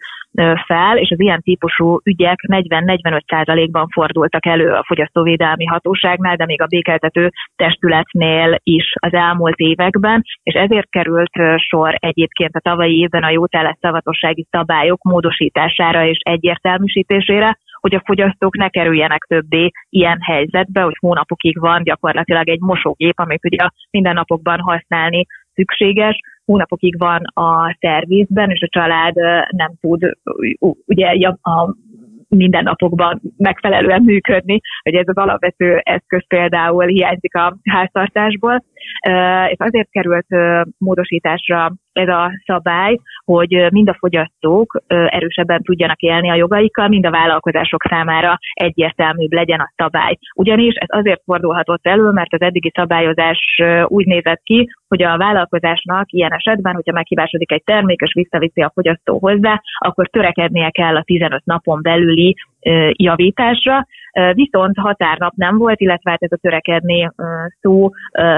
fel, 0.66 0.96
és 0.96 1.10
az 1.10 1.20
ilyen 1.20 1.42
típusú 1.42 1.98
ügyek 2.04 2.38
40-45%-ban 2.48 3.88
fordultak 3.88 4.46
elő 4.46 4.72
a 4.72 4.84
fogyasztóvédelmi 4.86 5.64
hatóságnál, 5.64 6.36
de 6.36 6.44
még 6.44 6.62
a 6.62 6.66
békeltető 6.66 7.30
testületnél 7.56 8.58
is 8.62 8.92
az 9.00 9.12
elmúlt 9.12 9.56
években, 9.56 10.22
és 10.42 10.54
ezért 10.54 10.90
került 10.90 11.32
sor 11.56 11.94
egyébként 11.98 12.54
a 12.54 12.60
tavalyi 12.60 12.98
évben 12.98 13.22
a 13.22 13.30
jótállás 13.30 13.76
szavatossági 13.80 14.46
szabályok 14.50 15.02
módosítására 15.02 16.04
és 16.06 16.18
egyértelműsítésére, 16.22 17.58
hogy 17.80 17.94
a 17.94 18.02
fogyasztók 18.04 18.56
ne 18.56 18.68
kerüljenek 18.68 19.22
többé 19.22 19.70
ilyen 19.88 20.18
helyzetbe, 20.20 20.80
hogy 20.80 20.96
hónapokig 21.00 21.60
van 21.60 21.82
gyakorlatilag 21.82 22.48
egy 22.48 22.60
mosógép, 22.60 23.18
amit 23.18 23.44
ugye 23.44 23.64
a 23.64 23.72
mindennapokban 23.90 24.60
használni 24.60 25.26
szükséges, 25.56 26.16
hónapokig 26.44 26.98
van 26.98 27.22
a 27.24 27.76
szervizben, 27.80 28.50
és 28.50 28.60
a 28.60 28.68
család 28.68 29.14
nem 29.50 29.72
tud 29.80 30.10
ugye 30.86 31.28
a 31.42 31.74
mindennapokban 32.28 33.20
megfelelően 33.36 34.02
működni, 34.02 34.60
hogy 34.82 34.94
ez 34.94 35.08
az 35.08 35.16
alapvető 35.16 35.80
eszköz 35.82 36.26
például 36.26 36.86
hiányzik 36.86 37.34
a 37.34 37.56
háztartásból, 37.64 38.64
és 39.48 39.56
azért 39.58 39.90
került 39.90 40.26
módosításra 40.78 41.72
ez 41.92 42.08
a 42.08 42.30
szabály, 42.44 42.98
hogy 43.26 43.66
mind 43.70 43.88
a 43.88 43.96
fogyasztók 43.98 44.82
erősebben 44.86 45.62
tudjanak 45.62 46.00
élni 46.00 46.30
a 46.30 46.34
jogaikkal, 46.34 46.88
mind 46.88 47.06
a 47.06 47.10
vállalkozások 47.10 47.82
számára 47.88 48.38
egyértelműbb 48.52 49.32
legyen 49.32 49.60
a 49.60 49.72
szabály. 49.76 50.18
Ugyanis 50.34 50.74
ez 50.74 50.98
azért 50.98 51.22
fordulhatott 51.24 51.86
elő, 51.86 52.10
mert 52.10 52.32
az 52.32 52.40
eddigi 52.40 52.70
szabályozás 52.74 53.60
úgy 53.84 54.06
nézett 54.06 54.40
ki, 54.42 54.68
hogy 54.88 55.02
a 55.02 55.16
vállalkozásnak 55.16 56.12
ilyen 56.12 56.32
esetben, 56.32 56.74
hogyha 56.74 56.92
meghibásodik 56.92 57.52
egy 57.52 57.62
termék, 57.64 58.00
és 58.00 58.12
visszaviszi 58.14 58.62
a 58.62 58.70
fogyasztó 58.74 59.18
hozzá, 59.18 59.60
akkor 59.78 60.08
törekednie 60.08 60.70
kell 60.70 60.96
a 60.96 61.02
15 61.02 61.44
napon 61.44 61.82
belüli 61.82 62.36
javításra, 62.92 63.86
viszont 64.32 64.78
határnap 64.78 65.32
nem 65.34 65.58
volt, 65.58 65.80
illetve 65.80 66.10
hát 66.10 66.22
ez 66.22 66.32
a 66.32 66.36
törekedni 66.36 67.10
szó 67.60 67.90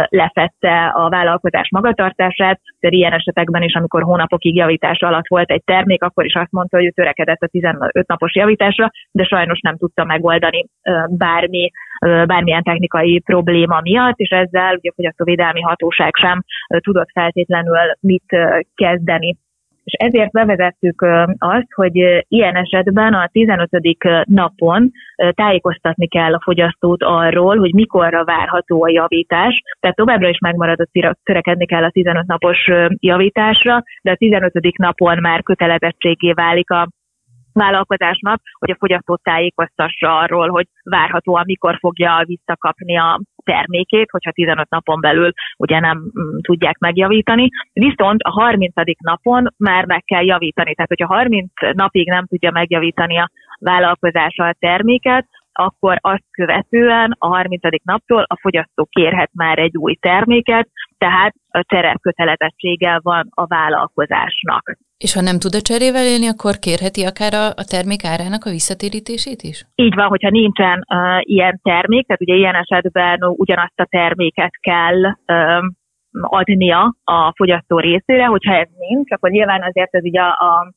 lefette 0.08 0.86
a 0.86 1.08
vállalkozás 1.08 1.68
magatartását, 1.70 2.60
de 2.80 2.88
ilyen 2.88 3.12
esetekben 3.12 3.62
is, 3.62 3.74
amikor 3.74 4.02
hónapokig 4.02 4.56
javítás 4.56 5.00
alatt 5.00 5.28
volt 5.28 5.50
egy 5.50 5.64
termék, 5.64 6.02
akkor 6.02 6.24
is 6.24 6.34
azt 6.34 6.52
mondta, 6.52 6.76
hogy 6.76 6.86
ő 6.86 6.90
törekedett 6.90 7.40
a 7.40 7.46
15 7.46 8.06
napos 8.06 8.34
javításra, 8.34 8.90
de 9.10 9.24
sajnos 9.24 9.60
nem 9.60 9.76
tudta 9.76 10.04
megoldani 10.04 10.66
bármi, 11.08 11.70
bármilyen 12.00 12.62
technikai 12.62 13.20
probléma 13.20 13.80
miatt, 13.80 14.18
és 14.18 14.28
ezzel 14.28 14.74
ugye 14.74 14.90
a 14.90 14.94
fogyasztóvédelmi 14.96 15.60
hatóság 15.60 16.14
sem 16.20 16.42
tudott 16.66 17.10
feltétlenül 17.12 17.78
mit 18.00 18.36
kezdeni 18.74 19.36
és 19.88 19.92
ezért 19.92 20.30
bevezettük 20.30 21.06
azt, 21.38 21.72
hogy 21.74 22.24
ilyen 22.28 22.54
esetben 22.56 23.14
a 23.14 23.28
15. 23.32 23.68
napon 24.24 24.90
tájékoztatni 25.30 26.08
kell 26.08 26.34
a 26.34 26.40
fogyasztót 26.42 27.02
arról, 27.02 27.56
hogy 27.56 27.74
mikorra 27.74 28.24
várható 28.24 28.84
a 28.84 28.90
javítás. 28.90 29.62
Tehát 29.80 29.96
továbbra 29.96 30.28
is 30.28 30.38
megmaradott 30.38 30.90
törekedni 31.22 31.66
kell 31.66 31.84
a 31.84 31.90
15 31.90 32.26
napos 32.26 32.70
javításra, 33.00 33.82
de 34.02 34.10
a 34.10 34.16
15. 34.16 34.52
napon 34.78 35.18
már 35.20 35.42
kötelezettségé 35.42 36.32
válik 36.32 36.70
a 36.70 36.88
vállalkozásnak, 37.52 38.40
hogy 38.58 38.70
a 38.70 38.76
fogyasztót 38.78 39.22
tájékoztassa 39.22 40.18
arról, 40.18 40.48
hogy 40.48 40.66
várhatóan 40.82 41.42
mikor 41.46 41.76
fogja 41.78 42.22
visszakapni 42.26 42.96
a 42.98 43.20
termékét, 43.44 44.10
hogyha 44.10 44.30
15 44.30 44.70
napon 44.70 45.00
belül 45.00 45.32
ugye 45.58 45.80
nem 45.80 45.98
mm, 45.98 46.38
tudják 46.40 46.78
megjavítani. 46.78 47.48
Viszont 47.72 48.20
a 48.22 48.30
30. 48.30 48.72
napon 48.98 49.54
már 49.56 49.84
meg 49.86 50.02
kell 50.04 50.24
javítani. 50.24 50.74
Tehát, 50.74 50.88
hogyha 50.88 51.14
30 51.14 51.50
napig 51.72 52.08
nem 52.08 52.26
tudja 52.26 52.50
megjavítani 52.50 53.18
a 53.18 53.30
vállalkozása 53.60 54.44
a 54.44 54.56
terméket, 54.58 55.26
akkor 55.58 55.98
azt 56.00 56.24
követően 56.30 57.16
a 57.18 57.26
30. 57.26 57.60
naptól 57.84 58.22
a 58.22 58.38
fogyasztó 58.40 58.88
kérhet 58.90 59.30
már 59.32 59.58
egy 59.58 59.76
új 59.76 59.94
terméket, 59.94 60.68
tehát 60.98 61.34
a 61.50 61.64
csere 61.66 61.96
kötelezettséggel 62.00 63.00
van 63.02 63.28
a 63.30 63.46
vállalkozásnak. 63.46 64.76
És 64.98 65.14
ha 65.14 65.20
nem 65.20 65.38
tud 65.38 65.54
a 65.54 65.60
cserével 65.60 66.06
élni, 66.12 66.28
akkor 66.28 66.54
kérheti 66.58 67.02
akár 67.04 67.34
a, 67.34 67.46
a 67.62 67.64
termék 67.74 68.04
árának 68.04 68.44
a 68.44 68.50
visszatérítését 68.50 69.42
is? 69.42 69.66
Így 69.74 69.94
van, 69.94 70.08
hogyha 70.08 70.30
nincsen 70.30 70.78
uh, 70.78 71.20
ilyen 71.20 71.60
termék, 71.62 72.06
tehát 72.06 72.22
ugye 72.22 72.34
ilyen 72.34 72.54
esetben 72.54 73.18
ugyanazt 73.22 73.80
a 73.80 73.86
terméket 73.90 74.54
kell 74.60 75.00
uh, 75.04 75.64
adnia 76.20 76.96
a 77.04 77.32
fogyasztó 77.36 77.78
részére, 77.78 78.24
hogyha 78.24 78.54
ez 78.54 78.68
nincs, 78.78 79.12
akkor 79.12 79.30
nyilván 79.30 79.62
azért 79.62 79.94
ez 79.94 80.04
így 80.04 80.18
a, 80.18 80.28
a 80.28 80.72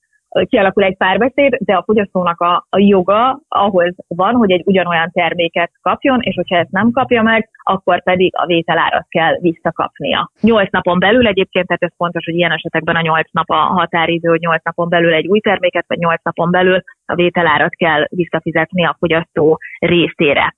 kialakul 0.50 0.84
egy 0.84 0.98
párbeszéd, 0.98 1.56
de 1.60 1.74
a 1.74 1.84
fogyasztónak 1.84 2.40
a, 2.40 2.66
a 2.70 2.80
joga 2.80 3.40
ahhoz 3.48 3.96
van, 4.08 4.36
hogy 4.36 4.52
egy 4.52 4.64
ugyanolyan 4.66 5.10
terméket 5.12 5.72
kapjon, 5.82 6.20
és 6.22 6.36
hogyha 6.36 6.58
ezt 6.58 6.72
nem 6.72 6.92
kapja 6.92 7.22
meg, 7.22 7.50
akkor 7.64 8.04
pedig 8.04 8.32
a 8.36 8.46
vételárat 8.46 9.06
kell 9.10 9.38
visszakapnia. 9.40 10.32
Nyolc 10.42 10.72
napon 10.72 11.00
belül 11.00 11.28
egyébként, 11.28 11.68
tehát 11.68 11.84
ez 11.84 11.94
fontos, 11.98 12.26
hogy 12.26 12.36
ilyen 12.36 12.52
esetekben 12.52 12.96
a 12.96 13.02
nyolc 13.02 13.32
nap 13.32 13.50
a 13.50 13.56
határidő, 13.56 14.30
hogy 14.30 14.40
nyolc 14.40 14.64
napon 14.64 14.90
belül 14.90 15.14
egy 15.14 15.28
új 15.28 15.40
terméket, 15.40 15.86
vagy 15.88 15.98
nyolc 15.98 16.24
napon 16.24 16.52
belül 16.52 16.82
a 17.06 17.16
vételárat 17.16 17.76
kell 17.76 18.06
visszafizetni 18.10 18.86
a 18.86 18.96
fogyasztó 19.00 19.60
részére. 19.80 20.56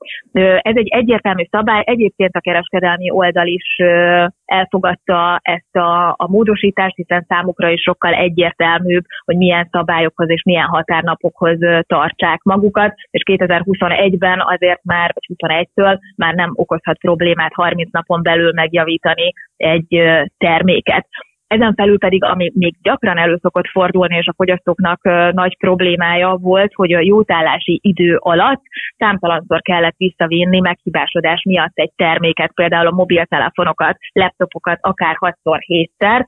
Ez 0.62 0.76
egy 0.76 0.88
egyértelmű 0.88 1.44
szabály, 1.50 1.84
egyébként 1.86 2.36
a 2.36 2.40
kereskedelmi 2.40 3.10
oldal 3.10 3.48
is 3.48 3.78
elfogadta 4.54 5.40
ezt 5.42 5.76
a, 5.76 6.10
a 6.10 6.28
módosítást, 6.28 6.96
hiszen 6.96 7.26
számukra 7.28 7.70
is 7.70 7.82
sokkal 7.82 8.14
egyértelműbb, 8.14 9.04
hogy 9.26 9.38
milyen 9.38 9.68
szabályokhoz 9.72 10.30
és 10.30 10.44
milyen 10.44 10.68
határnapokhoz 10.68 11.58
tartsák 11.88 12.44
magukat, 12.44 12.94
és 13.10 13.22
2021-ben 13.26 14.42
azért 14.42 14.84
már, 14.84 15.14
vagy 15.14 15.38
21-től 15.38 16.00
már 16.16 16.34
nem 16.34 16.52
okozhat 16.54 16.98
problémát 16.98 17.54
30 17.54 17.92
napon 17.92 18.24
belül 18.24 18.52
megjavítani 18.54 19.34
egy 19.58 20.02
terméket. 20.38 21.08
Ezen 21.54 21.74
felül 21.76 21.98
pedig, 22.00 22.24
ami 22.24 22.52
még 22.54 22.76
gyakran 22.82 23.18
elő 23.18 23.38
szokott 23.42 23.68
fordulni, 23.68 24.16
és 24.18 24.28
a 24.28 24.34
fogyasztóknak 24.36 25.02
nagy 25.34 25.58
problémája 25.58 26.38
volt, 26.42 26.74
hogy 26.74 26.94
a 26.94 27.00
jótállási 27.00 27.80
idő 27.84 28.16
alatt 28.20 28.62
számtalanszor 28.98 29.62
kellett 29.62 29.96
visszavinni 29.98 30.60
meghibásodás 30.60 31.44
miatt 31.44 31.72
egy 31.74 31.92
terméket, 31.96 32.52
például 32.54 32.88
a 32.88 32.92
mobiltelefonokat, 32.92 33.98
laptopokat, 34.12 34.78
akár 34.82 35.16
6-7-szer, 35.20 36.26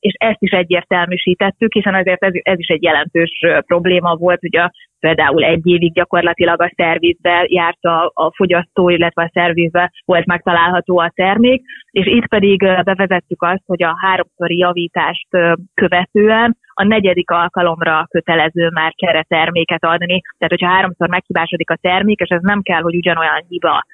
és 0.00 0.14
ezt 0.18 0.42
is 0.42 0.50
egyértelműsítettük, 0.50 1.72
hiszen 1.72 1.94
azért 1.94 2.24
ez, 2.24 2.32
ez 2.42 2.58
is 2.58 2.68
egy 2.68 2.82
jelentős 2.82 3.30
probléma 3.66 4.14
volt, 4.14 4.40
hogy 4.40 4.56
a, 4.56 4.72
például 5.06 5.44
egy 5.44 5.66
évig 5.66 5.92
gyakorlatilag 5.92 6.62
a 6.62 6.72
szervizbe 6.76 7.46
járt 7.48 7.84
a, 7.84 8.10
a 8.14 8.32
fogyasztó, 8.34 8.88
illetve 8.88 9.22
a 9.22 9.30
szervizbe 9.32 9.92
volt 10.04 10.26
megtalálható 10.26 10.98
a 10.98 11.12
termék, 11.14 11.62
és 11.90 12.06
itt 12.06 12.28
pedig 12.28 12.58
bevezettük 12.58 13.42
azt, 13.42 13.62
hogy 13.66 13.82
a 13.82 13.96
háromszori 14.00 14.56
javítást 14.58 15.28
követően 15.74 16.56
a 16.74 16.84
negyedik 16.84 17.30
alkalomra 17.30 18.06
kötelező 18.10 18.70
már 18.72 18.94
terméket 19.28 19.84
adni. 19.84 20.20
Tehát, 20.38 20.54
hogyha 20.54 20.74
háromszor 20.74 21.08
meghibásodik 21.08 21.70
a 21.70 21.78
termék, 21.80 22.20
és 22.20 22.28
ez 22.28 22.42
nem 22.42 22.62
kell, 22.62 22.80
hogy 22.80 22.96
ugyanolyan 22.96 23.44
hiba 23.48 23.84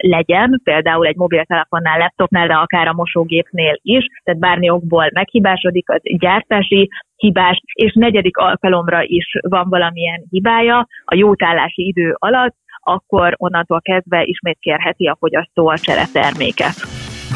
legyen, 0.00 0.60
például 0.64 1.06
egy 1.06 1.16
mobiltelefonnál, 1.16 1.98
laptopnál, 1.98 2.46
de 2.46 2.54
akár 2.54 2.88
a 2.88 2.92
mosógépnél 2.92 3.78
is, 3.82 4.04
tehát 4.24 4.40
bármi 4.40 4.70
okból 4.70 5.10
meghibásodik, 5.12 5.90
az 5.90 6.00
gyártási 6.02 6.88
hibás, 7.16 7.60
és 7.72 7.92
negyedik 7.94 8.36
alkalomra 8.36 9.02
is 9.02 9.26
van 9.48 9.68
valamilyen 9.68 10.24
hibája 10.30 10.86
a 11.04 11.14
jótállási 11.16 11.86
idő 11.86 12.14
alatt, 12.18 12.56
akkor 12.82 13.34
onnantól 13.36 13.80
kezdve 13.80 14.22
ismét 14.22 14.58
kérheti 14.60 15.06
a 15.06 15.16
fogyasztó 15.18 15.68
a 15.68 15.78
csereterméket. 15.78 16.74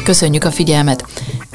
Köszönjük 0.05 0.43
a 0.43 0.51
figyelmet! 0.51 1.03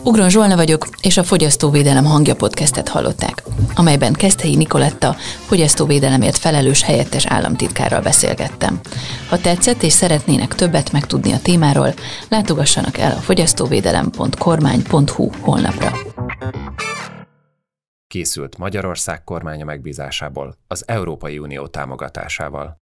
Ugron 0.05 0.31
Zsolna 0.31 0.57
vagyok, 0.57 0.87
és 1.03 1.17
a 1.17 1.23
Fogyasztóvédelem 1.23 2.05
hangja 2.05 2.35
podcastet 2.35 2.89
hallották, 2.89 3.43
amelyben 3.75 4.13
Keszthelyi 4.13 4.57
Nikoletta 4.57 5.15
fogyasztóvédelemért 5.47 6.39
felelős 6.39 6.83
helyettes 6.83 7.27
államtitkárral 7.27 8.01
beszélgettem. 8.01 8.81
Ha 9.29 9.39
tetszett 9.39 9.83
és 9.83 9.93
szeretnének 9.93 10.55
többet 10.55 10.93
megtudni 10.93 11.33
a 11.33 11.41
témáról, 11.43 11.95
látogassanak 12.29 12.99
el 12.99 13.13
a 13.13 13.21
fogyasztóvédelem.kormány.hu 13.21 15.31
honlapra. 15.41 15.93
Készült 18.07 18.59
Magyarország 18.59 19.25
kormánya 19.25 19.65
megbízásából 19.65 20.55
az 20.67 20.85
Európai 20.87 21.39
Unió 21.39 21.67
támogatásával. 21.67 22.80